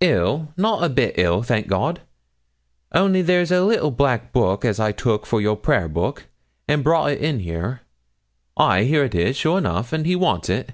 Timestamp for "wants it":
10.16-10.72